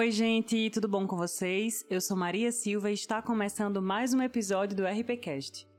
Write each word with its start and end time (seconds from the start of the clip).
Oi, 0.00 0.10
gente, 0.10 0.70
tudo 0.70 0.88
bom 0.88 1.06
com 1.06 1.14
vocês? 1.14 1.84
Eu 1.90 2.00
sou 2.00 2.16
Maria 2.16 2.50
Silva 2.50 2.90
e 2.90 2.94
está 2.94 3.20
começando 3.20 3.82
mais 3.82 4.14
um 4.14 4.22
episódio 4.22 4.74
do 4.74 4.86
RPCast. 4.86 5.69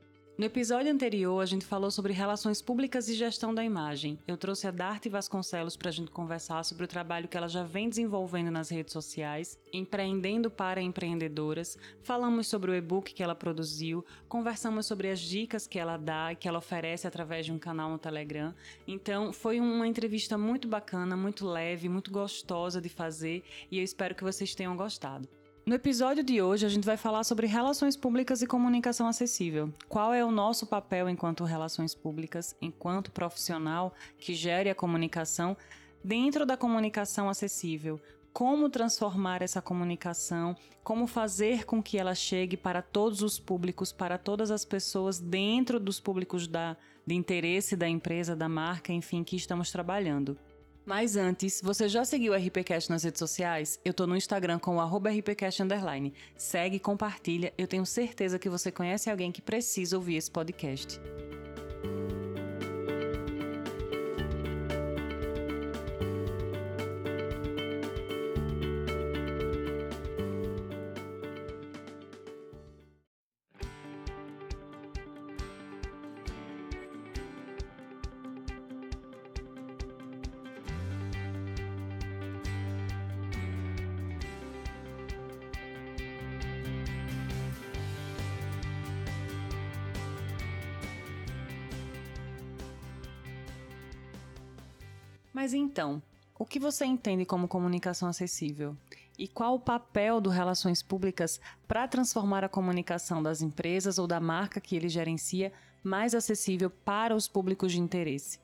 No 0.42 0.46
episódio 0.46 0.90
anterior, 0.90 1.40
a 1.40 1.46
gente 1.46 1.64
falou 1.64 1.88
sobre 1.88 2.12
relações 2.12 2.60
públicas 2.60 3.08
e 3.08 3.14
gestão 3.14 3.54
da 3.54 3.62
imagem. 3.62 4.18
Eu 4.26 4.36
trouxe 4.36 4.66
a 4.66 4.72
Darte 4.72 5.08
Vasconcelos 5.08 5.76
para 5.76 5.88
a 5.88 5.92
gente 5.92 6.10
conversar 6.10 6.64
sobre 6.64 6.84
o 6.84 6.88
trabalho 6.88 7.28
que 7.28 7.36
ela 7.36 7.46
já 7.46 7.62
vem 7.62 7.88
desenvolvendo 7.88 8.50
nas 8.50 8.68
redes 8.68 8.92
sociais, 8.92 9.56
empreendendo 9.72 10.50
para 10.50 10.82
empreendedoras. 10.82 11.78
Falamos 12.02 12.48
sobre 12.48 12.72
o 12.72 12.74
e-book 12.74 13.14
que 13.14 13.22
ela 13.22 13.36
produziu, 13.36 14.04
conversamos 14.28 14.84
sobre 14.84 15.12
as 15.12 15.20
dicas 15.20 15.68
que 15.68 15.78
ela 15.78 15.96
dá 15.96 16.32
e 16.32 16.34
que 16.34 16.48
ela 16.48 16.58
oferece 16.58 17.06
através 17.06 17.46
de 17.46 17.52
um 17.52 17.58
canal 17.58 17.88
no 17.88 17.98
Telegram. 17.98 18.52
Então, 18.84 19.32
foi 19.32 19.60
uma 19.60 19.86
entrevista 19.86 20.36
muito 20.36 20.66
bacana, 20.66 21.16
muito 21.16 21.46
leve, 21.46 21.88
muito 21.88 22.10
gostosa 22.10 22.80
de 22.80 22.88
fazer 22.88 23.44
e 23.70 23.78
eu 23.78 23.84
espero 23.84 24.12
que 24.12 24.24
vocês 24.24 24.56
tenham 24.56 24.76
gostado. 24.76 25.28
No 25.64 25.76
episódio 25.76 26.24
de 26.24 26.42
hoje, 26.42 26.66
a 26.66 26.68
gente 26.68 26.84
vai 26.84 26.96
falar 26.96 27.22
sobre 27.22 27.46
relações 27.46 27.96
públicas 27.96 28.42
e 28.42 28.48
comunicação 28.48 29.06
acessível. 29.06 29.72
Qual 29.88 30.12
é 30.12 30.24
o 30.24 30.32
nosso 30.32 30.66
papel 30.66 31.08
enquanto 31.08 31.44
relações 31.44 31.94
públicas, 31.94 32.56
enquanto 32.60 33.12
profissional 33.12 33.94
que 34.18 34.34
gere 34.34 34.68
a 34.68 34.74
comunicação 34.74 35.56
dentro 36.02 36.44
da 36.44 36.56
comunicação 36.56 37.28
acessível? 37.28 38.00
Como 38.32 38.68
transformar 38.68 39.40
essa 39.40 39.62
comunicação, 39.62 40.56
como 40.82 41.06
fazer 41.06 41.64
com 41.64 41.80
que 41.80 41.96
ela 41.96 42.14
chegue 42.14 42.56
para 42.56 42.82
todos 42.82 43.22
os 43.22 43.38
públicos, 43.38 43.92
para 43.92 44.18
todas 44.18 44.50
as 44.50 44.64
pessoas 44.64 45.20
dentro 45.20 45.78
dos 45.78 46.00
públicos 46.00 46.48
da, 46.48 46.76
de 47.06 47.14
interesse 47.14 47.76
da 47.76 47.88
empresa, 47.88 48.34
da 48.34 48.48
marca, 48.48 48.92
enfim, 48.92 49.22
que 49.22 49.36
estamos 49.36 49.70
trabalhando. 49.70 50.36
Mas 50.84 51.16
antes, 51.16 51.60
você 51.62 51.88
já 51.88 52.04
seguiu 52.04 52.32
o 52.32 52.36
RPCast 52.36 52.90
nas 52.90 53.04
redes 53.04 53.20
sociais? 53.20 53.78
Eu 53.84 53.94
tô 53.94 54.06
no 54.06 54.16
Instagram 54.16 54.58
com 54.58 54.76
o 54.76 54.80
RPCast 55.08 55.62
Underline. 55.62 56.12
Segue, 56.36 56.80
compartilha, 56.80 57.52
eu 57.56 57.68
tenho 57.68 57.86
certeza 57.86 58.38
que 58.38 58.48
você 58.48 58.72
conhece 58.72 59.08
alguém 59.08 59.30
que 59.30 59.40
precisa 59.40 59.96
ouvir 59.96 60.16
esse 60.16 60.30
podcast. 60.30 61.00
Mas 95.42 95.54
então, 95.54 96.00
o 96.38 96.46
que 96.46 96.60
você 96.60 96.84
entende 96.84 97.24
como 97.24 97.48
comunicação 97.48 98.08
acessível? 98.08 98.76
E 99.18 99.26
qual 99.26 99.56
o 99.56 99.58
papel 99.58 100.20
do 100.20 100.30
Relações 100.30 100.84
Públicas 100.84 101.40
para 101.66 101.88
transformar 101.88 102.44
a 102.44 102.48
comunicação 102.48 103.20
das 103.20 103.42
empresas 103.42 103.98
ou 103.98 104.06
da 104.06 104.20
marca 104.20 104.60
que 104.60 104.76
ele 104.76 104.88
gerencia 104.88 105.52
mais 105.82 106.14
acessível 106.14 106.70
para 106.70 107.12
os 107.12 107.26
públicos 107.26 107.72
de 107.72 107.80
interesse? 107.80 108.38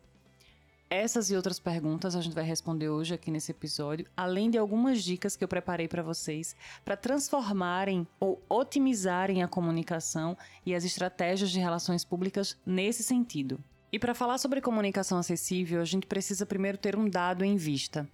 Essas 0.90 1.30
e 1.30 1.36
outras 1.36 1.60
perguntas 1.60 2.16
a 2.16 2.20
gente 2.20 2.34
vai 2.34 2.42
responder 2.42 2.88
hoje 2.88 3.14
aqui 3.14 3.30
nesse 3.30 3.52
episódio, 3.52 4.04
além 4.16 4.50
de 4.50 4.58
algumas 4.58 5.04
dicas 5.04 5.36
que 5.36 5.44
eu 5.44 5.48
preparei 5.48 5.86
para 5.86 6.02
vocês 6.02 6.56
para 6.84 6.96
transformarem 6.96 8.08
ou 8.18 8.42
otimizarem 8.48 9.44
a 9.44 9.46
comunicação 9.46 10.36
e 10.66 10.74
as 10.74 10.82
estratégias 10.82 11.52
de 11.52 11.60
relações 11.60 12.04
públicas 12.04 12.58
nesse 12.66 13.04
sentido. 13.04 13.62
E 13.90 13.98
para 13.98 14.14
falar 14.14 14.36
sobre 14.36 14.60
comunicação 14.60 15.16
acessível, 15.16 15.80
a 15.80 15.84
gente 15.84 16.06
precisa 16.06 16.44
primeiro 16.44 16.76
ter 16.76 16.94
um 16.94 17.08
dado 17.08 17.42
em 17.42 17.56
vista. 17.56 18.06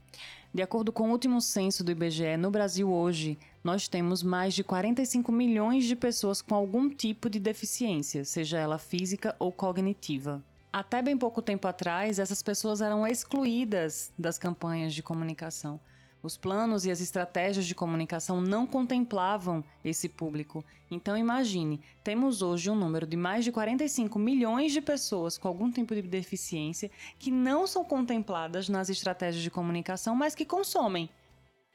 De 0.53 0.62
acordo 0.62 0.93
com 0.93 1.09
o 1.09 1.11
último 1.11 1.41
censo 1.41 1.83
do 1.83 1.91
IBGE, 1.91 2.37
no 2.37 2.49
Brasil 2.49 2.93
hoje, 2.93 3.37
nós 3.62 3.89
temos 3.89 4.23
mais 4.23 4.55
de 4.55 4.62
45 4.62 5.33
milhões 5.33 5.85
de 5.85 5.97
pessoas 5.97 6.41
com 6.41 6.55
algum 6.55 6.89
tipo 6.89 7.29
de 7.29 7.41
deficiência, 7.41 8.25
seja 8.25 8.59
ela 8.59 8.79
física 8.79 9.35
ou 9.37 9.51
cognitiva. 9.51 10.41
Até 10.73 11.03
bem 11.03 11.19
pouco 11.19 11.43
tempo 11.43 11.67
atrás, 11.67 12.21
essas 12.21 12.41
pessoas 12.41 12.81
eram 12.81 13.05
excluídas 13.05 14.12
das 14.17 14.39
campanhas 14.39 14.95
de 14.95 15.03
comunicação. 15.03 15.81
Os 16.25 16.39
planos 16.39 16.87
e 16.87 16.91
as 16.91 17.03
estratégias 17.03 17.67
de 17.67 17.75
comunicação 17.75 18.41
não 18.41 18.67
contemplavam 18.67 19.62
esse 19.85 20.09
público. 20.09 20.65
Então 20.91 21.19
imagine, 21.19 21.83
temos 22.03 22.41
hoje 22.41 22.71
um 22.71 22.75
número 22.75 23.07
de 23.07 23.15
mais 23.15 23.45
de 23.45 23.53
45 23.53 24.19
milhões 24.19 24.73
de 24.73 24.81
pessoas 24.81 25.37
com 25.37 25.49
algum 25.49 25.71
tipo 25.71 25.95
de 25.95 26.01
deficiência 26.01 26.91
que 27.19 27.31
não 27.31 27.67
são 27.67 27.85
contempladas 27.85 28.71
nas 28.71 28.89
estratégias 28.89 29.43
de 29.43 29.51
comunicação, 29.51 30.17
mas 30.17 30.35
que 30.35 30.47
consomem. 30.47 31.11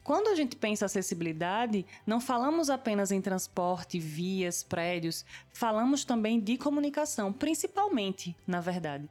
Quando 0.04 0.30
a 0.30 0.36
gente 0.36 0.56
pensa 0.56 0.88
acessibilidade, 0.88 1.86
não 2.04 2.20
falamos 2.20 2.72
apenas 2.72 3.12
em 3.12 3.22
transporte, 3.22 4.00
vias, 4.00 4.64
prédios, 4.64 5.24
falamos 5.54 6.04
também 6.04 6.40
de 6.40 6.58
comunicação, 6.58 7.32
principalmente, 7.32 8.36
na 8.48 8.60
verdade. 8.60 9.08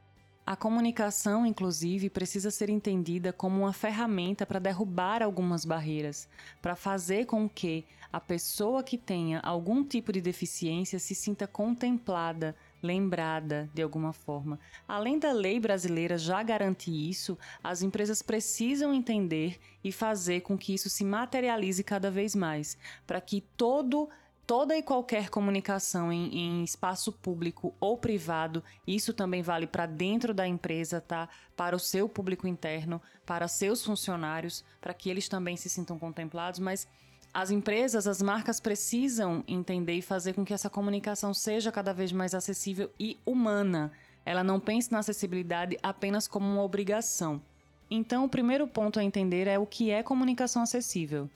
A 0.49 0.55
comunicação, 0.55 1.45
inclusive, 1.45 2.09
precisa 2.09 2.49
ser 2.49 2.71
entendida 2.71 3.31
como 3.31 3.59
uma 3.59 3.71
ferramenta 3.71 4.47
para 4.47 4.57
derrubar 4.57 5.21
algumas 5.21 5.63
barreiras, 5.63 6.27
para 6.59 6.75
fazer 6.75 7.27
com 7.27 7.47
que 7.47 7.85
a 8.11 8.19
pessoa 8.19 8.81
que 8.81 8.97
tenha 8.97 9.39
algum 9.41 9.83
tipo 9.83 10.11
de 10.11 10.19
deficiência 10.19 10.97
se 10.97 11.13
sinta 11.13 11.45
contemplada, 11.45 12.55
lembrada 12.81 13.69
de 13.75 13.83
alguma 13.83 14.11
forma. 14.11 14.59
Além 14.87 15.19
da 15.19 15.31
lei 15.31 15.59
brasileira 15.59 16.17
já 16.17 16.41
garantir 16.41 17.07
isso, 17.07 17.37
as 17.63 17.83
empresas 17.83 18.23
precisam 18.23 18.91
entender 18.91 19.59
e 19.83 19.91
fazer 19.91 20.41
com 20.41 20.57
que 20.57 20.73
isso 20.73 20.89
se 20.89 21.05
materialize 21.05 21.83
cada 21.83 22.09
vez 22.09 22.33
mais, 22.33 22.75
para 23.05 23.21
que 23.21 23.41
todo 23.55 24.09
toda 24.49 24.75
e 24.75 24.81
qualquer 24.81 25.29
comunicação 25.29 26.11
em, 26.11 26.35
em, 26.35 26.63
espaço 26.63 27.11
público 27.11 27.71
ou 27.79 27.95
privado, 27.95 28.63
isso 28.87 29.13
também 29.13 29.43
vale 29.43 29.67
para 29.67 29.85
dentro 29.85 30.33
da 30.33 30.47
empresa, 30.47 30.99
tá? 30.99 31.29
Para 31.55 31.75
o 31.75 31.79
seu 31.79 32.09
público 32.09 32.47
interno, 32.47 32.99
para 33.27 33.47
seus 33.47 33.85
funcionários, 33.85 34.65
para 34.81 34.91
que 34.91 35.07
eles 35.07 35.29
também 35.29 35.55
se 35.55 35.69
sintam 35.69 35.99
contemplados, 35.99 36.59
mas 36.59 36.87
as 37.31 37.51
empresas, 37.51 38.07
as 38.07 38.23
marcas 38.23 38.59
precisam 38.59 39.43
entender 39.47 39.93
e 39.93 40.01
fazer 40.01 40.33
com 40.33 40.43
que 40.43 40.51
essa 40.51 40.67
comunicação 40.67 41.31
seja 41.31 41.71
cada 41.71 41.93
vez 41.93 42.11
mais 42.11 42.33
acessível 42.33 42.89
e 42.99 43.19
humana. 43.23 43.91
Ela 44.25 44.43
não 44.43 44.59
pense 44.59 44.91
na 44.91 44.97
acessibilidade 44.97 45.77
apenas 45.83 46.27
como 46.27 46.51
uma 46.51 46.63
obrigação. 46.63 47.39
Então, 47.87 48.25
o 48.25 48.29
primeiro 48.29 48.67
ponto 48.67 48.99
a 48.99 49.03
entender 49.03 49.45
é 49.45 49.59
o 49.59 49.67
que 49.67 49.91
é 49.91 50.01
comunicação 50.01 50.63
acessível. 50.63 51.29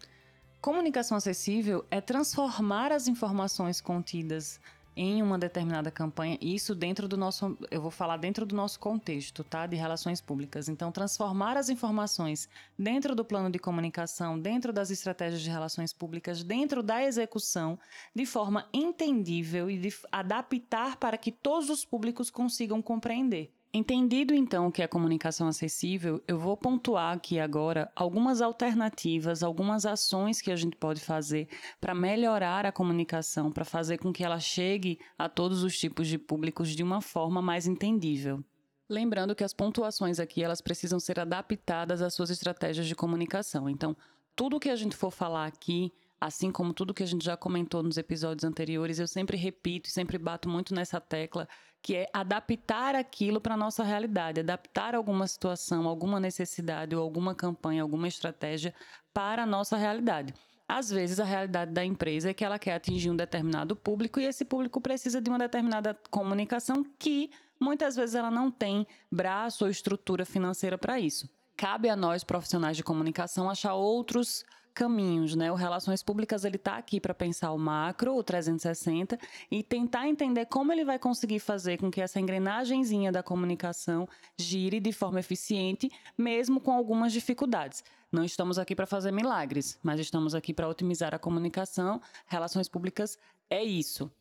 Comunicação 0.64 1.18
acessível 1.18 1.84
é 1.92 2.00
transformar 2.00 2.90
as 2.90 3.10
informações 3.10 3.82
contidas 3.82 4.62
em 4.96 5.22
uma 5.22 5.38
determinada 5.38 5.92
campanha, 5.92 6.38
isso 6.40 6.74
dentro 6.74 7.06
do 7.06 7.18
nosso, 7.18 7.58
eu 7.70 7.82
vou 7.82 7.92
falar 7.92 8.16
dentro 8.16 8.46
do 8.46 8.56
nosso 8.56 8.80
contexto, 8.80 9.44
tá, 9.44 9.68
de 9.68 9.76
relações 9.76 10.22
públicas. 10.22 10.70
Então, 10.70 10.90
transformar 10.90 11.58
as 11.58 11.68
informações 11.68 12.48
dentro 12.80 13.14
do 13.14 13.26
plano 13.26 13.50
de 13.50 13.60
comunicação, 13.60 14.40
dentro 14.40 14.72
das 14.72 14.90
estratégias 14.90 15.42
de 15.42 15.50
relações 15.50 15.92
públicas, 15.92 16.46
dentro 16.46 16.82
da 16.82 17.04
execução, 17.04 17.78
de 18.16 18.26
forma 18.26 18.66
entendível 18.72 19.70
e 19.70 19.78
de 19.78 19.94
adaptar 20.10 20.96
para 20.96 21.18
que 21.18 21.30
todos 21.30 21.70
os 21.70 21.84
públicos 21.84 22.30
consigam 22.30 22.82
compreender. 22.82 23.52
Entendido 23.76 24.36
então 24.36 24.68
o 24.68 24.72
que 24.72 24.84
é 24.84 24.88
comunicação 24.88 25.48
acessível, 25.48 26.24
eu 26.28 26.38
vou 26.38 26.56
pontuar 26.56 27.16
aqui 27.16 27.40
agora 27.40 27.92
algumas 27.96 28.40
alternativas, 28.40 29.42
algumas 29.42 29.84
ações 29.84 30.40
que 30.40 30.52
a 30.52 30.56
gente 30.56 30.76
pode 30.76 31.02
fazer 31.02 31.48
para 31.82 31.96
melhorar 31.96 32.68
a 32.68 32.72
comunicação, 32.72 33.52
para 33.52 33.66
fazer 33.66 33.98
com 33.98 34.14
que 34.14 34.24
ela 34.24 34.40
chegue 34.40 35.00
a 35.18 35.28
todos 35.28 35.64
os 35.64 35.76
tipos 35.76 36.08
de 36.08 36.20
públicos 36.20 36.70
de 36.70 36.84
uma 36.84 37.02
forma 37.02 37.42
mais 37.42 37.66
entendível. 37.66 38.44
Lembrando 38.88 39.34
que 39.34 39.44
as 39.44 39.56
pontuações 39.56 40.20
aqui 40.20 40.44
elas 40.44 40.62
precisam 40.62 41.00
ser 41.00 41.20
adaptadas 41.20 42.00
às 42.04 42.14
suas 42.14 42.30
estratégias 42.30 42.86
de 42.86 42.94
comunicação. 42.94 43.68
Então, 43.68 43.98
tudo 44.36 44.60
que 44.60 44.70
a 44.70 44.76
gente 44.76 44.96
for 44.96 45.10
falar 45.10 45.48
aqui 45.48 45.92
Assim 46.24 46.54
como 46.54 46.74
tudo 46.74 46.94
que 46.94 47.04
a 47.04 47.06
gente 47.06 47.26
já 47.26 47.36
comentou 47.36 47.84
nos 47.84 47.98
episódios 47.98 48.46
anteriores, 48.46 48.98
eu 48.98 49.06
sempre 49.06 49.36
repito 49.36 49.90
e 49.90 49.92
sempre 49.92 50.18
bato 50.18 50.48
muito 50.48 50.74
nessa 50.74 51.02
tecla, 51.02 51.50
que 51.82 51.98
é 51.98 52.10
adaptar 52.14 52.96
aquilo 52.96 53.42
para 53.42 53.56
a 53.56 53.58
nossa 53.58 53.84
realidade, 53.84 54.40
adaptar 54.40 54.96
alguma 54.96 55.28
situação, 55.28 55.86
alguma 55.86 56.22
necessidade 56.22 56.96
ou 56.96 57.04
alguma 57.04 57.36
campanha, 57.36 57.82
alguma 57.82 58.08
estratégia 58.08 58.74
para 59.14 59.44
a 59.44 59.46
nossa 59.46 59.76
realidade. 59.76 60.34
Às 60.66 60.90
vezes, 60.90 61.20
a 61.20 61.26
realidade 61.26 61.74
da 61.74 61.84
empresa 61.84 62.30
é 62.30 62.34
que 62.34 62.46
ela 62.46 62.58
quer 62.58 62.76
atingir 62.76 63.10
um 63.10 63.18
determinado 63.18 63.76
público 63.76 64.18
e 64.18 64.24
esse 64.24 64.46
público 64.46 64.80
precisa 64.80 65.20
de 65.20 65.30
uma 65.30 65.38
determinada 65.38 65.94
comunicação 66.10 66.86
que 66.98 67.32
muitas 67.60 67.98
vezes 67.98 68.16
ela 68.16 68.32
não 68.32 68.50
tem 68.50 68.88
braço 69.12 69.66
ou 69.66 69.70
estrutura 69.70 70.24
financeira 70.24 70.78
para 70.78 70.98
isso. 70.98 71.30
Cabe 71.58 71.90
a 71.90 71.98
nós, 71.98 72.24
profissionais 72.24 72.78
de 72.78 72.84
comunicação, 72.84 73.50
achar 73.50 73.74
outros 73.74 74.46
caminhos, 74.74 75.36
né? 75.36 75.52
O 75.52 75.56
Relações 75.56 76.02
Públicas 76.02 76.44
ele 76.44 76.56
está 76.56 76.78
aqui 76.78 77.00
para 77.00 77.14
pensar 77.14 77.52
o 77.52 77.58
macro, 77.58 78.16
o 78.16 78.24
360 78.24 79.18
e 79.52 79.62
tentar 79.62 80.08
entender 80.08 80.46
como 80.48 80.72
ele 80.72 80.84
vai 80.84 80.98
conseguir 80.98 81.40
fazer 81.40 81.78
com 81.78 81.92
que 81.92 82.02
essa 82.02 82.20
engrenagemzinha 82.20 83.12
da 83.12 83.22
comunicação 83.22 84.08
gire 84.38 84.80
de 84.80 84.92
forma 84.92 85.20
eficiente, 85.20 85.92
mesmo 86.18 86.60
com 86.60 86.72
algumas 86.72 87.14
dificuldades. 87.14 87.84
Não 88.12 88.24
estamos 88.24 88.60
aqui 88.60 88.76
para 88.76 88.86
fazer 88.86 89.12
milagres, 89.12 89.80
mas 89.82 90.00
estamos 90.00 90.36
aqui 90.36 90.54
para 90.54 90.68
otimizar 90.68 91.16
a 91.16 91.20
comunicação. 91.20 92.02
Relações 92.28 92.68
Públicas 92.68 93.18
é 93.50 93.64
isso. 93.64 94.12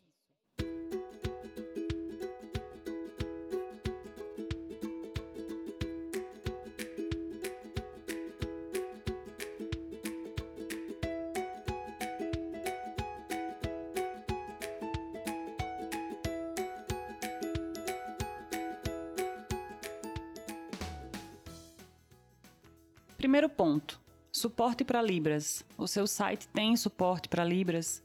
Primeiro 23.22 23.48
ponto: 23.48 24.00
suporte 24.32 24.82
para 24.82 25.00
Libras. 25.00 25.64
O 25.78 25.86
seu 25.86 26.08
site 26.08 26.48
tem 26.48 26.76
suporte 26.76 27.28
para 27.28 27.44
Libras? 27.44 28.02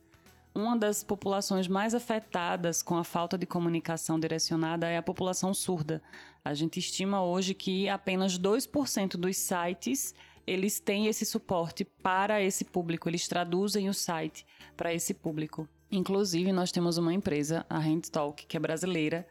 Uma 0.53 0.77
das 0.77 1.03
populações 1.03 1.67
mais 1.67 1.95
afetadas 1.95 2.83
com 2.83 2.95
a 2.95 3.03
falta 3.03 3.35
de 3.35 3.47
comunicação 3.47 4.19
direcionada 4.19 4.87
é 4.87 4.95
a 4.95 5.01
população 5.01 5.55
surda. 5.55 6.03
A 6.45 6.53
gente 6.53 6.77
estima 6.77 7.23
hoje 7.23 7.55
que 7.55 7.89
apenas 7.89 8.37
2% 8.37 9.17
dos 9.17 9.37
sites 9.37 10.13
eles 10.45 10.79
têm 10.79 11.07
esse 11.07 11.25
suporte 11.25 11.83
para 11.83 12.39
esse 12.39 12.63
público, 12.63 13.09
eles 13.09 13.27
traduzem 13.27 13.89
o 13.89 13.95
site 13.95 14.45
para 14.77 14.93
esse 14.93 15.15
público. 15.15 15.67
Inclusive, 15.91 16.51
nós 16.51 16.71
temos 16.71 16.99
uma 16.99 17.11
empresa, 17.11 17.65
a 17.67 17.79
HandTalk, 17.79 18.45
que 18.45 18.55
é 18.55 18.59
brasileira, 18.59 19.27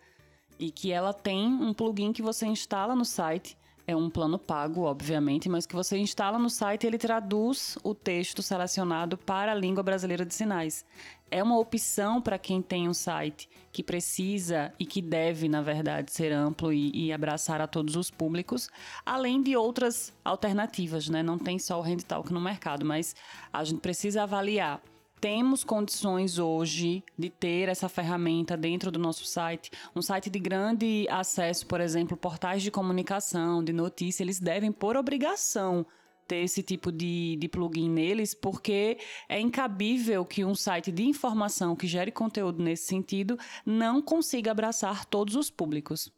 e 0.59 0.73
que 0.73 0.91
ela 0.91 1.15
tem 1.15 1.47
um 1.47 1.73
plugin 1.73 2.13
que 2.13 2.23
você 2.23 2.45
instala 2.45 2.93
no 2.97 3.05
site 3.05 3.57
é 3.87 3.95
um 3.95 4.11
plano 4.11 4.39
pago, 4.39 4.83
obviamente, 4.83 5.49
mas 5.49 5.65
que 5.65 5.75
você 5.75 5.97
instala 5.97 6.39
no 6.39 6.51
site 6.51 6.85
e 6.85 6.87
ele 6.89 6.99
traduz 6.99 7.79
o 7.85 7.95
texto 7.95 8.43
selecionado 8.43 9.17
para 9.17 9.53
a 9.53 9.55
língua 9.55 9.83
brasileira 9.83 10.27
de 10.27 10.35
sinais. 10.35 10.85
É 11.31 11.43
uma 11.43 11.59
opção 11.59 12.21
para 12.21 12.39
quem 12.39 12.61
tem 12.61 12.89
um 12.89 12.95
site 12.95 13.49
que 13.73 13.83
precisa 13.83 14.73
e 14.79 14.85
que 14.85 15.01
deve, 15.01 15.49
na 15.49 15.63
verdade, 15.63 16.11
ser 16.11 16.33
amplo 16.33 16.73
e, 16.73 16.91
e, 17.07 17.13
abraçar 17.13 17.61
a 17.61 17.67
todos 17.67 17.95
os 17.95 18.11
públicos, 18.11 18.69
além 19.05 19.43
de 19.43 19.57
outras 19.57 20.13
alternativas, 20.25 21.09
né? 21.09 21.23
Não 21.23 21.39
tem 21.39 21.59
só 21.59 21.81
o 21.81 21.85
HandTalk 21.85 22.33
no 22.33 22.41
mercado, 22.41 22.85
mas 22.85 23.15
a 23.53 23.63
gente 23.65 23.81
precisa 23.81 24.23
avaliar 24.23 24.81
temos 25.21 25.65
condições 25.65 26.39
hoje 26.39 27.03
de 27.19 27.31
ter 27.31 27.69
essa 27.69 27.89
ferramenta 27.89 28.57
dentro 28.57 28.91
do 28.91 28.99
nosso 28.99 29.25
site. 29.25 29.71
Um 29.95 30.03
site 30.03 30.29
de 30.29 30.39
grande 30.39 31.07
acesso, 31.11 31.67
por 31.67 31.81
exemplo, 31.81 32.17
portais 32.17 32.63
de 32.63 32.71
comunicação, 32.71 33.63
de 33.63 33.73
notícia, 33.73 34.23
eles 34.23 34.39
devem, 34.41 34.71
por 34.71 34.97
obrigação, 34.97 35.87
ter 36.27 36.39
esse 36.39 36.63
tipo 36.63 36.91
de, 36.91 37.37
de 37.37 37.49
plugin 37.49 37.89
neles, 37.89 38.35
porque 38.35 38.99
é 39.29 39.41
incabível 39.41 40.25
que 40.25 40.45
um 40.45 40.55
site 40.55 40.91
de 40.91 41.05
informação 41.05 41.77
que 41.77 41.87
gere 41.87 42.11
conteúdo 42.11 42.63
nesse 42.63 42.87
sentido 42.87 43.39
não 43.65 44.03
consiga 44.03 44.51
abraçar 44.51 45.05
todos 45.05 45.37
os 45.37 45.51
públicos. 45.51 46.13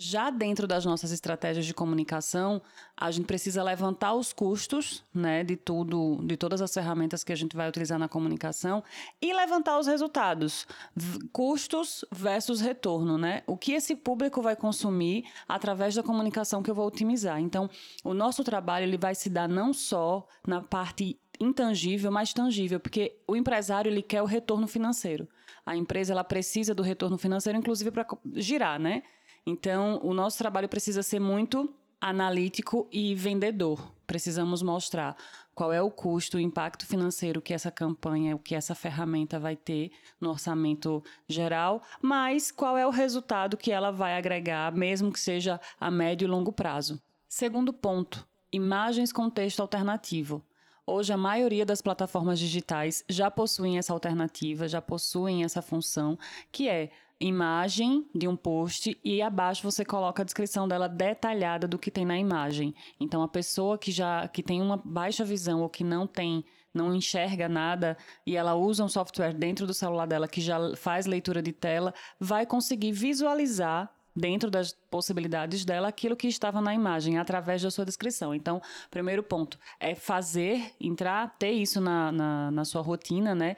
Já 0.00 0.30
dentro 0.30 0.68
das 0.68 0.84
nossas 0.84 1.10
estratégias 1.10 1.66
de 1.66 1.74
comunicação, 1.74 2.62
a 2.96 3.10
gente 3.10 3.26
precisa 3.26 3.64
levantar 3.64 4.14
os 4.14 4.32
custos, 4.32 5.04
né, 5.12 5.42
de 5.42 5.56
tudo, 5.56 6.20
de 6.22 6.36
todas 6.36 6.62
as 6.62 6.72
ferramentas 6.72 7.24
que 7.24 7.32
a 7.32 7.36
gente 7.36 7.56
vai 7.56 7.68
utilizar 7.68 7.98
na 7.98 8.08
comunicação 8.08 8.84
e 9.20 9.32
levantar 9.32 9.76
os 9.76 9.88
resultados, 9.88 10.68
custos 11.32 12.04
versus 12.12 12.60
retorno, 12.60 13.18
né? 13.18 13.42
O 13.44 13.56
que 13.56 13.72
esse 13.72 13.96
público 13.96 14.40
vai 14.40 14.54
consumir 14.54 15.24
através 15.48 15.96
da 15.96 16.02
comunicação 16.04 16.62
que 16.62 16.70
eu 16.70 16.76
vou 16.76 16.86
otimizar. 16.86 17.40
Então, 17.40 17.68
o 18.04 18.14
nosso 18.14 18.44
trabalho 18.44 18.84
ele 18.84 18.96
vai 18.96 19.16
se 19.16 19.28
dar 19.28 19.48
não 19.48 19.72
só 19.72 20.28
na 20.46 20.60
parte 20.62 21.18
intangível, 21.40 22.12
mas 22.12 22.32
tangível, 22.32 22.78
porque 22.78 23.18
o 23.26 23.34
empresário 23.34 23.88
ele 23.90 24.02
quer 24.02 24.22
o 24.22 24.26
retorno 24.26 24.68
financeiro. 24.68 25.28
A 25.66 25.76
empresa 25.76 26.12
ela 26.12 26.22
precisa 26.22 26.72
do 26.72 26.84
retorno 26.84 27.18
financeiro, 27.18 27.58
inclusive 27.58 27.90
para 27.90 28.06
girar, 28.36 28.78
né? 28.78 29.02
Então, 29.48 29.98
o 30.02 30.12
nosso 30.12 30.36
trabalho 30.36 30.68
precisa 30.68 31.02
ser 31.02 31.18
muito 31.18 31.72
analítico 31.98 32.86
e 32.92 33.14
vendedor. 33.14 33.90
Precisamos 34.06 34.60
mostrar 34.60 35.16
qual 35.54 35.72
é 35.72 35.80
o 35.80 35.90
custo, 35.90 36.36
o 36.36 36.40
impacto 36.40 36.84
financeiro 36.84 37.40
que 37.40 37.54
essa 37.54 37.70
campanha, 37.70 38.36
o 38.36 38.38
que 38.38 38.54
essa 38.54 38.74
ferramenta 38.74 39.40
vai 39.40 39.56
ter 39.56 39.90
no 40.20 40.28
orçamento 40.28 41.02
geral, 41.26 41.80
mas 42.02 42.50
qual 42.50 42.76
é 42.76 42.86
o 42.86 42.90
resultado 42.90 43.56
que 43.56 43.72
ela 43.72 43.90
vai 43.90 44.18
agregar, 44.18 44.70
mesmo 44.70 45.10
que 45.10 45.18
seja 45.18 45.58
a 45.80 45.90
médio 45.90 46.26
e 46.26 46.28
longo 46.28 46.52
prazo. 46.52 47.00
Segundo 47.26 47.72
ponto, 47.72 48.28
imagens 48.52 49.14
com 49.14 49.30
texto 49.30 49.60
alternativo. 49.60 50.44
Hoje, 50.86 51.10
a 51.10 51.16
maioria 51.16 51.64
das 51.64 51.80
plataformas 51.80 52.38
digitais 52.38 53.02
já 53.08 53.30
possuem 53.30 53.78
essa 53.78 53.94
alternativa, 53.94 54.68
já 54.68 54.82
possuem 54.82 55.42
essa 55.42 55.62
função, 55.62 56.18
que 56.52 56.68
é 56.68 56.90
imagem 57.20 58.08
de 58.14 58.28
um 58.28 58.36
post 58.36 58.98
e 59.04 59.20
abaixo 59.20 59.62
você 59.62 59.84
coloca 59.84 60.22
a 60.22 60.24
descrição 60.24 60.68
dela 60.68 60.88
detalhada 60.88 61.66
do 61.66 61.78
que 61.78 61.90
tem 61.90 62.04
na 62.04 62.18
imagem. 62.18 62.74
Então 63.00 63.22
a 63.22 63.28
pessoa 63.28 63.76
que 63.76 63.90
já 63.90 64.28
que 64.28 64.42
tem 64.42 64.62
uma 64.62 64.76
baixa 64.76 65.24
visão 65.24 65.60
ou 65.62 65.68
que 65.68 65.82
não 65.82 66.06
tem 66.06 66.44
não 66.72 66.94
enxerga 66.94 67.48
nada 67.48 67.96
e 68.24 68.36
ela 68.36 68.54
usa 68.54 68.84
um 68.84 68.88
software 68.88 69.32
dentro 69.32 69.66
do 69.66 69.74
celular 69.74 70.06
dela 70.06 70.28
que 70.28 70.40
já 70.40 70.76
faz 70.76 71.06
leitura 71.06 71.42
de 71.42 71.52
tela, 71.52 71.92
vai 72.20 72.46
conseguir 72.46 72.92
visualizar 72.92 73.90
dentro 74.18 74.50
das 74.50 74.72
possibilidades 74.90 75.64
dela 75.64 75.88
aquilo 75.88 76.16
que 76.16 76.26
estava 76.26 76.60
na 76.60 76.74
imagem, 76.74 77.18
através 77.18 77.62
da 77.62 77.70
sua 77.70 77.84
descrição. 77.84 78.34
Então, 78.34 78.60
primeiro 78.90 79.22
ponto 79.22 79.58
é 79.78 79.94
fazer, 79.94 80.72
entrar, 80.80 81.36
ter 81.38 81.52
isso 81.52 81.80
na, 81.80 82.10
na, 82.10 82.50
na 82.50 82.64
sua 82.64 82.82
rotina, 82.82 83.34
né? 83.34 83.56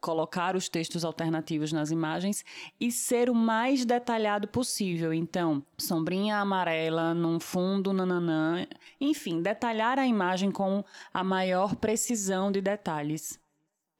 Colocar 0.00 0.54
os 0.54 0.68
textos 0.68 1.04
alternativos 1.04 1.72
nas 1.72 1.90
imagens 1.90 2.44
e 2.78 2.92
ser 2.92 3.30
o 3.30 3.34
mais 3.34 3.84
detalhado 3.84 4.46
possível. 4.46 5.12
Então, 5.12 5.64
sombrinha 5.78 6.36
amarela 6.36 7.14
num 7.14 7.40
fundo, 7.40 7.92
nananã. 7.92 8.66
Enfim, 9.00 9.40
detalhar 9.40 9.98
a 9.98 10.06
imagem 10.06 10.52
com 10.52 10.84
a 11.12 11.24
maior 11.24 11.74
precisão 11.74 12.52
de 12.52 12.60
detalhes. 12.60 13.41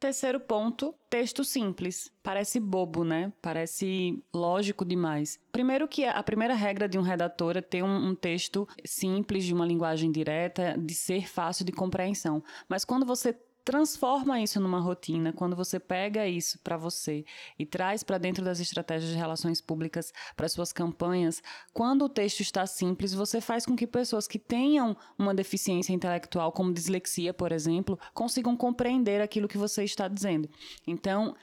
Terceiro 0.02 0.40
ponto, 0.40 0.92
texto 1.08 1.44
simples. 1.44 2.10
Parece 2.24 2.58
bobo, 2.58 3.04
né? 3.04 3.32
Parece 3.40 4.20
lógico 4.34 4.84
demais. 4.84 5.38
Primeiro 5.52 5.86
que 5.86 6.04
a 6.04 6.20
primeira 6.24 6.54
regra 6.54 6.88
de 6.88 6.98
um 6.98 7.02
redator 7.02 7.56
é 7.56 7.60
ter 7.60 7.84
um, 7.84 8.08
um, 8.08 8.12
texto 8.12 8.66
simples, 8.84 9.44
de 9.44 9.54
uma 9.54 9.64
linguagem 9.64 10.10
direta, 10.10 10.76
de 10.76 10.92
ser 10.92 11.28
fácil 11.28 11.64
de 11.64 11.70
compreensão. 11.70 12.42
Mas 12.68 12.84
quando 12.84 13.06
você 13.06 13.32
transforma 13.64 14.40
isso 14.40 14.60
numa 14.60 14.80
rotina, 14.80 15.32
quando 15.32 15.54
você 15.54 15.78
pega 15.78 16.26
isso 16.26 16.58
para 16.60 16.76
você 16.76 17.24
e 17.58 17.64
traz 17.64 18.02
para 18.02 18.18
dentro 18.18 18.44
das 18.44 18.60
estratégias 18.60 19.10
de 19.10 19.16
relações 19.16 19.60
públicas, 19.60 20.12
para 20.36 20.48
suas 20.48 20.72
campanhas, 20.72 21.42
quando 21.72 22.04
o 22.04 22.08
texto 22.08 22.40
está 22.40 22.66
simples, 22.66 23.14
você 23.14 23.40
faz 23.40 23.64
com 23.64 23.76
que 23.76 23.86
pessoas 23.86 24.26
que 24.26 24.38
tenham 24.38 24.96
uma 25.18 25.34
deficiência 25.34 25.92
intelectual, 25.92 26.52
como 26.52 26.72
dislexia, 26.72 27.32
por 27.32 27.52
exemplo, 27.52 27.98
consigam 28.12 28.56
compreender 28.56 29.20
aquilo 29.20 29.48
que 29.48 29.58
você 29.58 29.84
está 29.84 30.08
dizendo. 30.08 30.48
Então, 30.86 31.34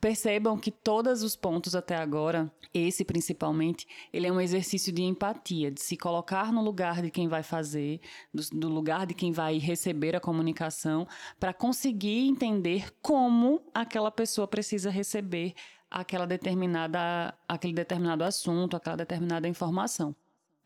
Percebam 0.00 0.56
que 0.56 0.70
todos 0.70 1.22
os 1.24 1.34
pontos 1.34 1.74
até 1.74 1.96
agora, 1.96 2.52
esse 2.72 3.04
principalmente, 3.04 3.86
ele 4.12 4.28
é 4.28 4.32
um 4.32 4.40
exercício 4.40 4.92
de 4.92 5.02
empatia, 5.02 5.72
de 5.72 5.80
se 5.80 5.96
colocar 5.96 6.52
no 6.52 6.62
lugar 6.62 7.02
de 7.02 7.10
quem 7.10 7.26
vai 7.26 7.42
fazer, 7.42 8.00
do, 8.32 8.42
do 8.60 8.68
lugar 8.68 9.06
de 9.06 9.14
quem 9.14 9.32
vai 9.32 9.58
receber 9.58 10.14
a 10.14 10.20
comunicação, 10.20 11.06
para 11.40 11.52
conseguir 11.52 12.28
entender 12.28 12.92
como 13.02 13.60
aquela 13.74 14.10
pessoa 14.10 14.46
precisa 14.46 14.88
receber 14.88 15.54
aquela 15.90 16.26
determinada, 16.26 17.34
aquele 17.48 17.72
determinado 17.72 18.22
assunto, 18.22 18.76
aquela 18.76 18.96
determinada 18.96 19.48
informação. 19.48 20.14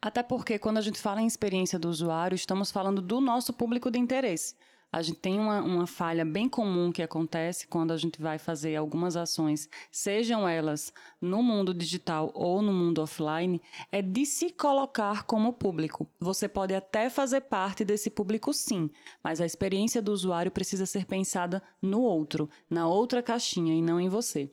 Até 0.01 0.23
porque, 0.23 0.59
quando 0.59 0.79
a 0.79 0.83
gente 0.83 0.99
fala 0.99 1.23
em 1.23 1.27
experiência 1.27 1.79
do 1.79 1.89
usuário, 1.89 2.35
estamos 2.35 2.73
falando 2.73 3.01
do 3.01 3.21
nosso 3.21 3.53
público 3.53 3.91
de 3.91 4.01
interesse. 4.01 4.57
A 4.93 5.01
gente 5.01 5.21
tem 5.21 5.41
uma, 5.41 5.63
uma 5.63 5.87
falha 5.87 6.23
bem 6.23 6.47
comum 6.47 6.93
que 6.93 7.03
acontece 7.03 7.67
quando 7.67 7.93
a 7.93 7.97
gente 7.97 8.21
vai 8.21 8.39
fazer 8.39 8.77
algumas 8.77 9.17
ações, 9.17 9.67
sejam 9.91 10.47
elas 10.47 10.93
no 11.19 11.43
mundo 11.43 11.73
digital 11.73 12.31
ou 12.35 12.61
no 12.61 12.75
mundo 12.75 13.01
offline, 13.01 13.61
é 13.91 14.03
de 14.03 14.27
se 14.27 14.51
colocar 14.51 15.23
como 15.23 15.55
público. 15.55 16.07
Você 16.21 16.47
pode 16.47 16.75
até 16.75 17.09
fazer 17.09 17.41
parte 17.41 17.87
desse 17.87 18.11
público, 18.11 18.53
sim, 18.53 18.91
mas 19.25 19.41
a 19.41 19.47
experiência 19.47 20.03
do 20.03 20.13
usuário 20.13 20.53
precisa 20.53 20.85
ser 20.85 21.07
pensada 21.07 21.63
no 21.81 22.03
outro, 22.03 22.51
na 22.69 22.87
outra 22.87 23.23
caixinha 23.23 23.75
e 23.75 23.81
não 23.81 23.99
em 23.99 24.11
você. 24.11 24.51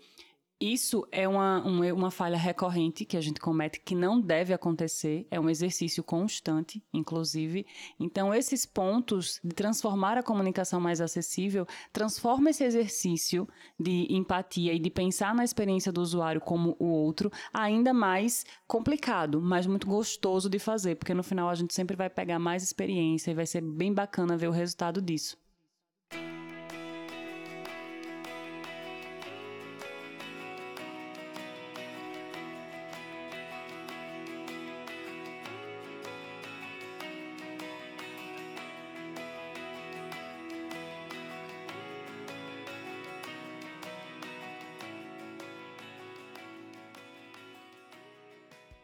Isso 0.62 1.08
é 1.10 1.26
uma, 1.26 1.62
uma, 1.62 1.94
uma, 1.94 2.12
falha 2.12 2.38
recorrente 2.38 3.06
que 3.06 3.16
a 3.16 3.22
gente 3.22 3.40
comete, 3.40 3.80
que 3.80 3.96
não 3.96 4.20
deve 4.20 4.54
acontecer, 4.54 5.26
é 5.32 5.40
um 5.40 5.50
exercício 5.50 6.04
constante, 6.04 6.84
inclusive. 6.94 7.66
Então, 7.98 8.34
esses 8.34 8.66
pontos 8.66 9.40
de 9.42 9.56
transformar 9.56 10.18
a 10.18 10.24
comunicação 10.24 10.82
mais 10.82 11.00
acessível, 11.00 11.66
transforma 11.94 12.50
esse 12.50 12.66
exercício 12.66 13.48
de 13.80 14.08
empatia 14.10 14.74
e 14.74 14.80
de 14.80 14.90
pensar 14.90 15.34
na 15.34 15.46
experiência 15.46 15.94
do 15.94 16.02
usuário 16.02 16.42
como 16.42 16.76
o 16.78 16.88
outro 16.88 17.32
ainda 17.54 17.94
mais 17.94 18.46
complicado, 18.68 19.42
mas 19.42 19.66
muito 19.66 19.88
gostoso 19.88 20.50
de 20.50 20.60
fazer, 20.60 20.96
porque 20.96 21.14
no 21.14 21.24
final 21.24 21.48
a 21.48 21.56
gente 21.56 21.74
sempre 21.74 21.96
vai 21.96 22.10
pegar 22.10 22.38
mais 22.38 22.64
experiência 22.64 23.32
e 23.32 23.34
vai 23.34 23.46
ser 23.46 23.62
bem 23.62 23.94
bacana 23.94 24.36
ver 24.36 24.50
o 24.50 24.52
resultado 24.52 25.02
disso. 25.02 25.38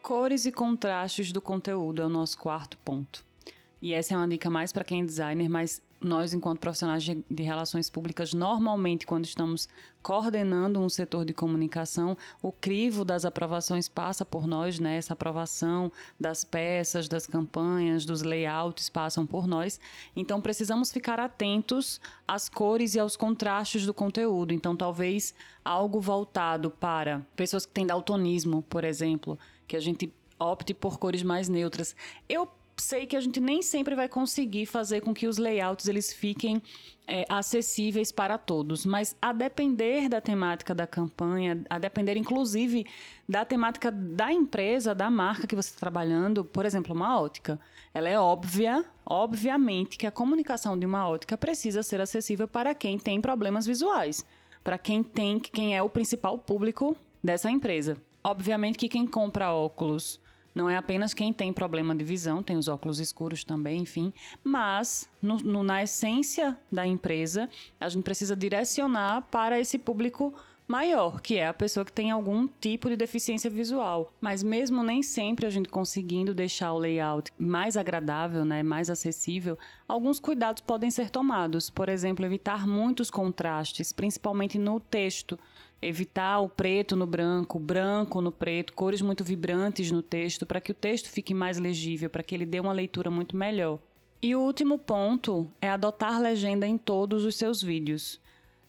Cores 0.06 0.46
e 0.46 0.52
contrastes 0.52 1.32
do 1.32 1.42
conteúdo 1.42 2.00
é 2.00 2.06
o 2.06 2.10
nosso 2.10 2.38
quarto 2.38 2.78
ponto. 2.86 3.26
E 3.82 3.92
essa 3.92 4.14
é 4.14 4.18
uma 4.18 4.28
dica 4.28 4.52
mais 4.52 4.72
para 4.72 4.84
quem 4.84 5.02
é 5.02 5.04
designer, 5.04 5.50
mas 5.50 5.82
nós, 6.00 6.32
enquanto 6.32 6.60
profissionais 6.60 7.04
de, 7.04 7.26
de, 7.28 7.42
relações 7.42 7.90
públicas, 7.90 8.32
normalmente, 8.32 9.08
quando 9.08 9.26
estamos 9.26 9.68
coordenando 10.04 10.80
um 10.80 10.90
setor 10.90 11.26
de 11.26 11.34
comunicação, 11.34 12.16
o 12.40 12.52
crivo 12.52 13.04
das 13.04 13.26
aprovações 13.26 13.90
passa 13.90 14.24
por 14.24 14.46
nós, 14.46 14.80
né? 14.80 14.98
Essa 14.98 15.14
aprovação 15.14 15.92
das 16.20 16.44
peças, 16.44 17.08
das 17.08 17.26
campanhas, 17.26 18.06
dos 18.06 18.22
layouts 18.22 18.90
passam 18.90 19.26
por 19.26 19.48
nós. 19.48 19.80
Então, 20.16 20.40
precisamos 20.40 20.92
ficar 20.92 21.20
atentos 21.20 22.00
às 22.28 22.48
cores 22.48 22.94
e 22.94 23.00
aos 23.00 23.18
contrastes 23.18 23.88
do 23.88 23.94
conteúdo. 23.94 24.54
Então, 24.54 24.76
talvez 24.76 25.34
algo 25.64 26.00
voltado 26.00 26.70
para 26.70 27.26
pessoas 27.36 27.66
que 27.66 27.74
têm 27.74 27.88
daltonismo, 27.88 28.62
por 28.62 28.84
exemplo 28.84 29.40
que 29.68 29.76
a 29.76 29.80
gente 29.80 30.12
opte 30.40 30.74
por 30.74 31.00
cores 31.00 31.24
mais 31.24 31.48
neutras. 31.50 31.96
Eu 32.28 32.50
sei 32.78 33.06
que 33.06 33.16
a 33.16 33.22
gente 33.22 33.40
nem 33.40 33.62
sempre 33.62 33.96
vai 33.96 34.10
conseguir 34.10 34.66
fazer 34.66 35.02
com 35.02 35.14
que 35.14 35.28
os 35.28 35.38
layouts 35.38 35.88
eles 35.88 36.12
fiquem 36.12 36.62
é, 37.08 37.26
acessíveis 37.30 38.12
para 38.12 38.38
todos, 38.38 38.86
mas 38.86 39.16
a 39.22 39.32
depender 39.32 40.10
da 40.10 40.20
temática 40.20 40.74
da 40.74 40.86
campanha, 40.86 41.64
a 41.70 41.80
depender 41.80 42.18
inclusive 42.18 42.86
da 43.28 43.46
temática 43.46 43.92
da 43.92 44.32
empresa, 44.32 44.94
da 44.94 45.10
marca 45.10 45.48
que 45.48 45.56
você 45.56 45.70
está 45.70 45.80
trabalhando, 45.80 46.44
por 46.44 46.66
exemplo, 46.66 46.94
uma 46.94 47.20
ótica, 47.20 47.60
ela 47.94 48.10
é 48.10 48.20
óbvia, 48.20 48.84
obviamente 49.06 49.98
que 49.98 50.08
a 50.08 50.12
comunicação 50.12 50.78
de 50.78 50.86
uma 50.86 51.08
ótica 51.08 51.38
precisa 51.38 51.84
ser 51.84 52.02
acessível 52.02 52.48
para 52.48 52.74
quem 52.76 52.98
tem 53.00 53.22
problemas 53.22 53.66
visuais, 53.66 54.26
para 54.64 54.78
quem 54.78 55.04
tem, 55.04 55.40
quem 55.40 55.78
é 55.78 55.82
o 55.82 55.90
principal 55.90 56.38
público 56.38 56.96
dessa 57.24 57.50
empresa. 57.50 57.98
Obviamente 58.26 58.80
que 58.80 58.90
quem 58.90 59.06
compra 59.06 59.54
óculos 59.54 60.20
não 60.56 60.68
é 60.68 60.76
apenas 60.76 61.14
quem 61.14 61.32
tem 61.32 61.54
problema 61.54 61.94
de 61.94 62.04
visão, 62.04 62.42
tem 62.42 62.58
os 62.58 62.68
óculos 62.68 63.00
escuros 63.00 63.44
também, 63.44 63.82
enfim. 63.82 64.12
Mas, 64.44 65.08
no, 65.22 65.38
no, 65.38 65.62
na 65.62 65.84
essência 65.84 66.58
da 66.72 66.88
empresa, 66.88 67.48
a 67.80 67.88
gente 67.88 68.04
precisa 68.04 68.36
direcionar 68.36 69.22
para 69.30 69.60
esse 69.60 69.78
público 69.78 70.34
maior, 70.68 71.22
que 71.22 71.38
é 71.38 71.48
a 71.48 71.54
pessoa 71.54 71.86
que 71.86 71.92
tem 71.92 72.12
algum 72.12 72.48
tipo 72.48 72.90
de 72.90 72.96
deficiência 72.96 73.50
visual. 73.50 74.14
Mas 74.20 74.44
mesmo 74.44 74.84
nem 74.84 75.04
sempre 75.04 75.46
a 75.46 75.50
gente 75.50 75.70
conseguindo 75.70 76.34
deixar 76.34 76.74
o 76.74 76.80
layout 76.80 77.32
mais 77.38 77.78
agradável, 77.78 78.44
né, 78.44 78.64
mais 78.64 78.90
acessível, 78.90 79.58
alguns 79.88 80.20
cuidados 80.20 80.62
podem 80.62 80.92
ser 80.92 81.10
tomados. 81.10 81.70
Por 81.70 81.90
exemplo, 81.90 82.26
evitar 82.26 82.68
muitos 82.68 83.10
contrastes, 83.12 83.92
principalmente 83.94 84.58
no 84.58 84.80
texto 84.80 85.38
evitar 85.82 86.40
o 86.40 86.50
preto 86.50 86.96
no 86.96 87.06
branco, 87.06 87.60
branco 87.60 88.20
no 88.20 88.32
preto, 88.32 88.74
cores 88.74 89.02
muito 89.02 89.24
vibrantes 89.24 89.92
no 89.92 90.02
texto, 90.02 90.46
para 90.46 90.60
que 90.60 90.72
o 90.72 90.76
texto 90.76 91.10
fique 91.10 91.34
mais 91.34 91.60
legível, 91.60 92.10
para 92.10 92.24
que 92.24 92.34
ele 92.34 92.46
dê 92.46 92.60
uma 92.60 92.74
leitura 92.74 93.12
muito 93.12 93.38
melhor. 93.38 93.80
E 94.22 94.36
o 94.36 94.42
último 94.42 94.80
ponto 94.80 95.48
é 95.62 95.70
adotar 95.70 96.20
legenda 96.20 96.66
em 96.66 96.78
todos 96.78 97.24
os 97.24 97.36
seus 97.36 97.62
vídeos. 97.62 98.20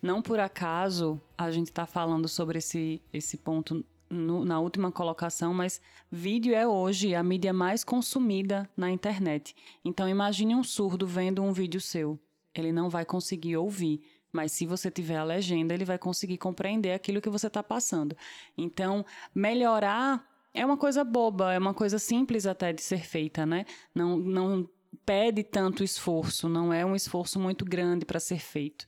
Não 0.01 0.23
por 0.23 0.39
acaso 0.39 1.21
a 1.37 1.51
gente 1.51 1.69
está 1.69 1.87
falando 1.87 2.29
sobre 2.29 2.59
esse, 2.59 3.01
esse 3.13 3.37
ponto 3.37 3.85
no, 4.09 4.45
na 4.45 4.61
última 4.61 4.93
colocação, 4.93 5.53
mas 5.53 5.81
vídeo 6.11 6.55
é 6.55 6.67
hoje 6.67 7.15
a 7.15 7.23
mídia 7.23 7.53
mais 7.53 7.83
consumida 7.83 8.69
na 8.77 8.91
internet. 8.91 9.55
Então 9.85 10.09
imagine 10.09 10.55
um 10.55 10.63
surdo 10.63 11.07
vendo 11.07 11.43
um 11.43 11.53
vídeo 11.53 11.81
seu. 11.81 12.19
Ele 12.55 12.73
não 12.73 12.89
vai 12.89 13.05
conseguir 13.05 13.57
ouvir 13.57 14.01
mas 14.37 14.53
se 14.53 14.67
você 14.67 14.91
tiver 14.91 15.17
a 15.17 15.25
legenda, 15.25 15.73
ele 15.73 15.87
vai 15.87 15.97
conseguir 15.97 16.37
compreender 16.37 16.93
aquilo 16.93 17.23
que 17.23 17.31
você 17.31 17.47
está 17.47 17.63
passando. 17.63 18.15
Então, 18.57 19.03
melhorar 19.35 20.23
é 20.53 20.65
uma 20.65 20.77
coisa 20.77 21.03
boba, 21.03 21.55
é 21.55 21.59
uma 21.59 21.73
coisa 21.73 21.99
simples 21.99 22.47
até 22.47 22.71
de 22.71 22.83
ser 22.83 23.01
feita, 23.01 23.47
né? 23.47 23.65
Não, 23.95 24.19
não 24.19 24.69
pede 25.07 25.43
tanto 25.43 25.83
esforço, 25.83 26.51
não 26.51 26.73
é 26.73 26.85
um 26.85 26.95
esforço 26.95 27.41
muito 27.41 27.65
grande 27.65 28.05
para 28.05 28.21
ser 28.21 28.39
feito. 28.39 28.87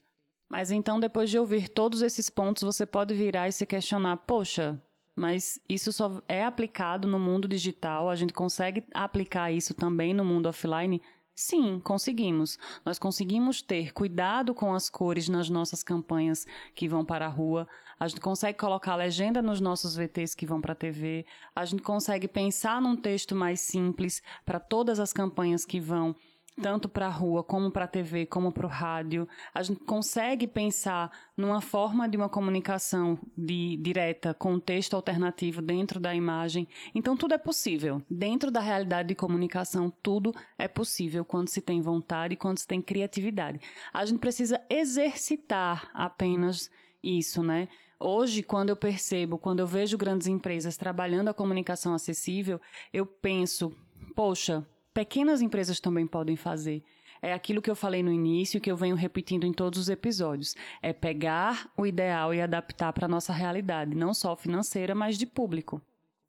Mas 0.49 0.71
então, 0.71 0.99
depois 0.99 1.29
de 1.29 1.37
ouvir 1.37 1.69
todos 1.69 2.01
esses 2.01 2.29
pontos, 2.29 2.63
você 2.63 2.85
pode 2.85 3.13
virar 3.13 3.47
e 3.47 3.51
se 3.51 3.65
questionar: 3.65 4.17
poxa, 4.17 4.81
mas 5.15 5.59
isso 5.69 5.93
só 5.93 6.21
é 6.27 6.43
aplicado 6.43 7.07
no 7.07 7.19
mundo 7.19 7.47
digital, 7.47 8.09
a 8.09 8.15
gente 8.15 8.33
consegue 8.33 8.83
aplicar 8.93 9.51
isso 9.51 9.73
também 9.73 10.13
no 10.13 10.25
mundo 10.25 10.47
offline? 10.47 11.01
Sim, 11.35 11.79
conseguimos. 11.79 12.57
Nós 12.85 12.99
conseguimos 12.99 13.61
ter 13.61 13.93
cuidado 13.93 14.53
com 14.53 14.73
as 14.73 14.89
cores 14.89 15.29
nas 15.29 15.49
nossas 15.49 15.81
campanhas 15.81 16.45
que 16.75 16.85
vão 16.85 17.05
para 17.05 17.27
a 17.27 17.29
rua. 17.29 17.65
A 17.97 18.09
gente 18.09 18.19
consegue 18.19 18.57
colocar 18.57 18.95
legenda 18.95 19.41
nos 19.41 19.61
nossos 19.61 19.95
VTs 19.95 20.35
que 20.35 20.45
vão 20.45 20.59
para 20.59 20.73
a 20.73 20.75
TV. 20.75 21.25
A 21.55 21.63
gente 21.63 21.81
consegue 21.81 22.27
pensar 22.27 22.81
num 22.81 22.95
texto 22.95 23.33
mais 23.35 23.61
simples 23.61 24.21
para 24.45 24.59
todas 24.59 24.99
as 24.99 25.13
campanhas 25.13 25.65
que 25.65 25.79
vão 25.79 26.13
tanto 26.61 26.89
para 26.89 27.07
a 27.07 27.11
rua, 27.11 27.43
como 27.43 27.71
para 27.71 27.85
a 27.85 27.87
TV, 27.87 28.25
como 28.25 28.51
para 28.51 28.65
o 28.65 28.69
rádio. 28.69 29.27
A 29.53 29.61
gente 29.61 29.79
consegue 29.81 30.47
pensar 30.47 31.11
numa 31.37 31.61
forma 31.61 32.07
de 32.07 32.17
uma 32.17 32.29
comunicação 32.29 33.17
de, 33.37 33.77
direta 33.77 34.33
com 34.33 34.59
texto 34.59 34.95
alternativo 34.95 35.61
dentro 35.61 35.99
da 35.99 36.13
imagem. 36.15 36.67
Então, 36.93 37.15
tudo 37.15 37.33
é 37.33 37.37
possível. 37.37 38.01
Dentro 38.09 38.49
da 38.49 38.59
realidade 38.59 39.09
de 39.09 39.15
comunicação, 39.15 39.91
tudo 40.01 40.33
é 40.57 40.67
possível 40.67 41.23
quando 41.23 41.49
se 41.49 41.61
tem 41.61 41.81
vontade 41.81 42.35
quando 42.39 42.57
se 42.57 42.67
tem 42.67 42.81
criatividade. 42.81 43.59
A 43.93 44.05
gente 44.05 44.19
precisa 44.19 44.59
exercitar 44.69 45.89
apenas 45.93 46.71
isso, 47.03 47.43
né? 47.43 47.67
Hoje, 47.99 48.41
quando 48.41 48.69
eu 48.69 48.75
percebo, 48.77 49.37
quando 49.37 49.59
eu 49.59 49.67
vejo 49.67 49.97
grandes 49.97 50.27
empresas 50.27 50.77
trabalhando 50.77 51.27
a 51.27 51.33
comunicação 51.33 51.93
acessível, 51.93 52.59
eu 52.93 53.05
penso, 53.05 53.75
poxa, 54.15 54.65
pequenas 54.93 55.41
empresas 55.41 55.79
também 55.79 56.05
podem 56.05 56.35
fazer. 56.35 56.83
É 57.21 57.33
aquilo 57.33 57.61
que 57.61 57.69
eu 57.69 57.75
falei 57.75 58.01
no 58.01 58.11
início, 58.11 58.61
que 58.61 58.71
eu 58.71 58.77
venho 58.77 58.95
repetindo 58.95 59.45
em 59.45 59.51
todos 59.51 59.77
os 59.79 59.89
episódios. 59.89 60.55
É 60.81 60.93
pegar 60.93 61.69
o 61.75 61.85
ideal 61.85 62.33
e 62.33 62.41
adaptar 62.41 62.93
para 62.93 63.05
a 63.05 63.09
nossa 63.09 63.33
realidade, 63.33 63.95
não 63.95 64.13
só 64.13 64.35
financeira, 64.35 64.95
mas 64.95 65.17
de 65.17 65.25
público. 65.25 65.81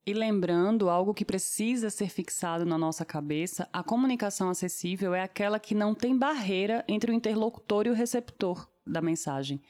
E 0.05 0.13
lembrando 0.13 0.89
algo 0.89 1.15
que 1.15 1.25
precisa 1.25 1.91
ser 1.91 2.09
fixado 2.09 2.65
na 2.65 2.77
nossa 2.77 3.05
cabeça, 3.05 3.69
a 3.73 3.83
comunicação 3.83 4.49
acessível 4.49 5.15
é 5.15 5.23
aquela 5.23 5.61
que 5.61 5.75
não 5.75 5.95
tem 5.95 6.17
barreira 6.17 6.85
entre 6.89 7.13
o 7.13 7.15
interlocutor 7.15 7.87
e 7.87 7.91
o 7.91 7.95
receptor 7.95 8.69
da 8.85 9.01
mensagem. 9.01 9.61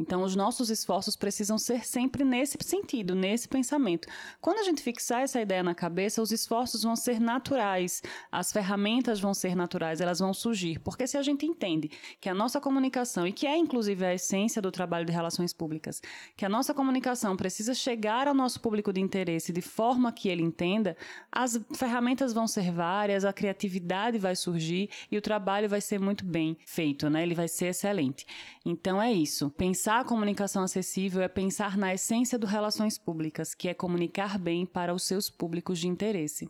Então, 0.00 0.22
os 0.22 0.34
nossos 0.34 0.70
esforços 0.70 1.14
precisam 1.14 1.58
ser 1.58 1.84
sempre 1.84 2.24
nesse 2.24 2.56
sentido, 2.62 3.14
nesse 3.14 3.46
pensamento. 3.46 4.08
Quando 4.40 4.58
a 4.58 4.62
gente 4.62 4.82
fixar 4.82 5.20
essa 5.20 5.38
ideia 5.38 5.62
na 5.62 5.74
cabeça, 5.74 6.22
os 6.22 6.32
esforços 6.32 6.82
vão 6.82 6.96
ser 6.96 7.20
naturais, 7.20 8.02
as 8.32 8.50
ferramentas 8.50 9.20
vão 9.20 9.34
ser 9.34 9.54
naturais, 9.54 10.00
elas 10.00 10.18
vão 10.18 10.32
surgir. 10.32 10.78
Porque 10.78 11.06
se 11.06 11.18
a 11.18 11.22
gente 11.22 11.44
entende 11.44 11.90
que 12.18 12.30
a 12.30 12.34
nossa 12.34 12.58
comunicação, 12.60 13.26
e 13.26 13.32
que 13.32 13.46
é 13.46 13.56
inclusive 13.56 14.02
a 14.06 14.14
essência 14.14 14.62
do 14.62 14.72
trabalho 14.72 15.04
de 15.04 15.12
relações 15.12 15.52
públicas, 15.52 16.00
que 16.34 16.46
a 16.46 16.48
nossa 16.48 16.72
comunicação 16.72 17.36
precisa 17.36 17.74
chegar 17.74 18.26
ao 18.26 18.34
nosso 18.34 18.58
público 18.60 18.94
de 18.94 19.02
interesse 19.02 19.52
de 19.52 19.60
forma 19.60 20.10
que 20.12 20.30
ele 20.30 20.42
entenda, 20.42 20.96
as 21.30 21.60
ferramentas 21.74 22.32
vão 22.32 22.46
ser 22.46 22.72
várias, 22.72 23.26
a 23.26 23.34
criatividade 23.34 24.18
vai 24.18 24.34
surgir 24.34 24.88
e 25.10 25.18
o 25.18 25.20
trabalho 25.20 25.68
vai 25.68 25.82
ser 25.82 26.00
muito 26.00 26.24
bem 26.24 26.56
feito, 26.64 27.10
né? 27.10 27.22
Ele 27.22 27.34
vai 27.34 27.48
ser 27.48 27.66
excelente. 27.66 28.26
Então 28.64 29.00
é 29.00 29.12
isso. 29.12 29.50
Pensar 29.50 29.89
Pensar 29.90 30.02
a 30.02 30.04
comunicação 30.04 30.62
acessível 30.62 31.20
é 31.20 31.26
pensar 31.26 31.76
na 31.76 31.92
essência 31.92 32.38
do 32.38 32.46
relações 32.46 32.96
públicas, 32.96 33.56
que 33.56 33.66
é 33.66 33.74
comunicar 33.74 34.38
bem 34.38 34.64
para 34.64 34.94
os 34.94 35.02
seus 35.02 35.28
públicos 35.28 35.80
de 35.80 35.88
interesse. 35.88 36.48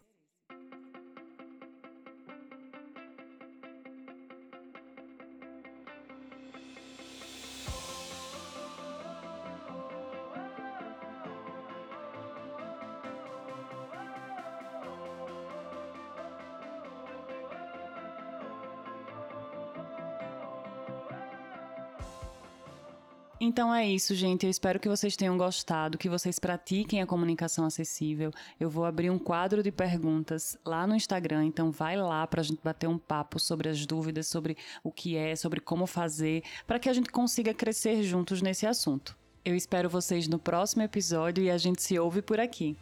Então 23.42 23.74
é 23.74 23.88
isso, 23.88 24.14
gente. 24.14 24.44
Eu 24.44 24.50
espero 24.50 24.78
que 24.78 24.88
vocês 24.88 25.16
tenham 25.16 25.38
gostado, 25.38 25.96
que 25.96 26.10
vocês 26.10 26.38
pratiquem 26.38 27.00
a 27.00 27.06
comunicação 27.06 27.64
acessível. 27.64 28.30
Eu 28.60 28.68
vou 28.68 28.84
abrir 28.84 29.08
um 29.08 29.18
quadro 29.18 29.62
de 29.62 29.72
perguntas 29.72 30.58
lá 30.62 30.86
no 30.86 30.94
Instagram, 30.94 31.46
então 31.46 31.70
vai 31.70 31.96
lá 31.96 32.26
para 32.26 32.42
a 32.42 32.44
gente 32.44 32.60
bater 32.62 32.86
um 32.86 32.98
papo 32.98 33.40
sobre 33.40 33.70
as 33.70 33.86
dúvidas, 33.86 34.26
sobre 34.26 34.58
o 34.84 34.92
que 34.92 35.16
é, 35.16 35.34
sobre 35.34 35.58
como 35.58 35.86
fazer, 35.86 36.42
para 36.66 36.78
que 36.78 36.90
a 36.90 36.92
gente 36.92 37.10
consiga 37.10 37.54
crescer 37.54 38.02
juntos 38.02 38.42
nesse 38.42 38.66
assunto. 38.66 39.16
Eu 39.42 39.56
espero 39.56 39.88
vocês 39.88 40.28
no 40.28 40.38
próximo 40.38 40.82
episódio 40.82 41.42
e 41.42 41.50
a 41.50 41.56
gente 41.56 41.82
se 41.82 41.98
ouve 41.98 42.20
por 42.20 42.38
aqui. 42.38 42.76